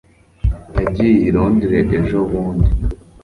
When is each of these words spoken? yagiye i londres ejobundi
yagiye 0.77 1.15
i 1.27 1.29
londres 1.35 1.89
ejobundi 1.99 2.69